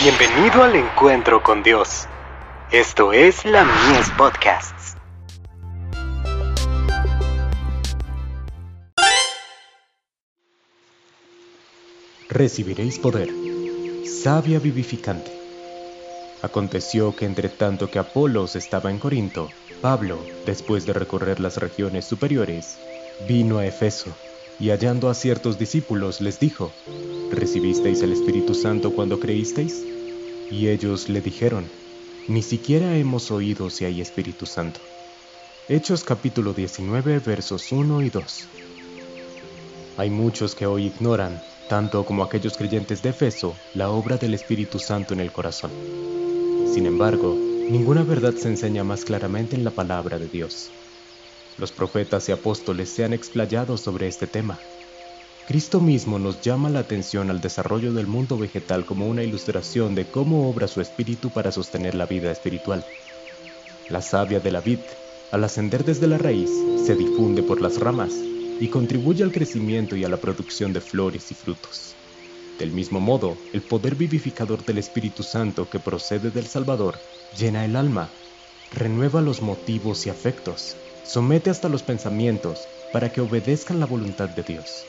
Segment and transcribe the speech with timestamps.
[0.00, 2.06] Bienvenido al encuentro con Dios.
[2.70, 4.96] Esto es la Mies Podcasts.
[12.28, 13.28] Recibiréis poder.
[14.22, 15.32] Sabia vivificante.
[16.42, 19.48] Aconteció que entre tanto que Apolos estaba en Corinto,
[19.82, 22.78] Pablo, después de recorrer las regiones superiores,
[23.26, 24.14] vino a Efeso
[24.60, 26.72] y hallando a ciertos discípulos les dijo,
[27.30, 29.84] ¿recibisteis el Espíritu Santo cuando creísteis?
[30.50, 31.66] Y ellos le dijeron,
[32.26, 34.80] ni siquiera hemos oído si hay Espíritu Santo.
[35.68, 38.48] Hechos capítulo 19 versos 1 y 2.
[39.98, 44.78] Hay muchos que hoy ignoran, tanto como aquellos creyentes de Efeso, la obra del Espíritu
[44.78, 45.70] Santo en el corazón.
[46.72, 47.34] Sin embargo,
[47.68, 50.70] ninguna verdad se enseña más claramente en la palabra de Dios.
[51.58, 54.58] Los profetas y apóstoles se han explayado sobre este tema.
[55.48, 60.04] Cristo mismo nos llama la atención al desarrollo del mundo vegetal como una ilustración de
[60.04, 62.84] cómo obra su espíritu para sostener la vida espiritual.
[63.88, 64.80] La savia de la vid,
[65.32, 66.50] al ascender desde la raíz,
[66.84, 68.12] se difunde por las ramas
[68.60, 71.96] y contribuye al crecimiento y a la producción de flores y frutos.
[72.58, 76.98] Del mismo modo, el poder vivificador del Espíritu Santo que procede del Salvador
[77.38, 78.10] llena el alma,
[78.74, 84.42] renueva los motivos y afectos, somete hasta los pensamientos para que obedezcan la voluntad de
[84.42, 84.84] Dios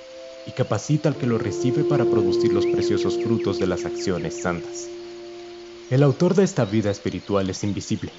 [0.50, 4.90] y capacita al que lo recibe para producir los preciosos frutos de las acciones santas.
[5.92, 8.12] El autor de esta vida espiritual es invisible,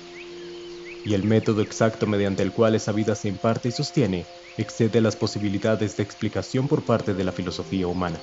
[1.04, 4.26] y el método exacto mediante el cual esa vida se imparte y sostiene
[4.58, 8.20] excede las posibilidades de explicación por parte de la filosofía humana.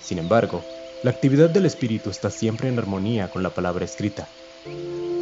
[0.00, 0.64] Sin embargo,
[1.04, 4.28] la actividad del espíritu está siempre en armonía con la palabra escrita.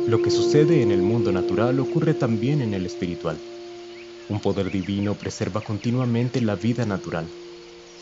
[0.07, 3.37] Lo que sucede en el mundo natural ocurre también en el espiritual.
[4.31, 7.29] Un poder divino preserva continuamente la vida natural.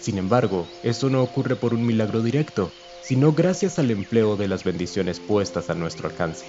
[0.00, 4.64] Sin embargo, eso no ocurre por un milagro directo, sino gracias al empleo de las
[4.64, 6.46] bendiciones puestas a nuestro alcance.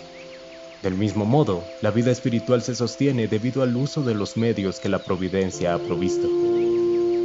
[0.84, 4.90] Del mismo modo, la vida espiritual se sostiene debido al uso de los medios que
[4.90, 6.30] la providencia ha provisto.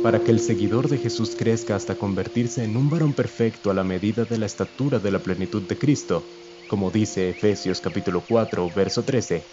[0.02, 3.84] Para que el seguidor de Jesús crezca hasta convertirse en un varón perfecto a la
[3.84, 6.24] medida de la estatura de la plenitud de Cristo,
[6.68, 9.44] como dice Efesios capítulo 4, verso 13,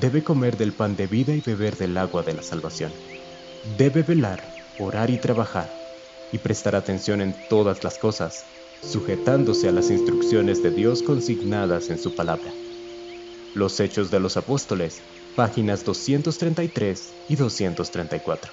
[0.00, 2.92] debe comer del pan de vida y beber del agua de la salvación.
[3.76, 4.42] Debe velar,
[4.78, 5.79] orar y trabajar,
[6.32, 8.46] y prestar atención en todas las cosas,
[8.82, 12.52] sujetándose a las instrucciones de Dios consignadas en su palabra.
[13.54, 15.02] Los Hechos de los Apóstoles,
[15.36, 18.52] páginas 233 y 234.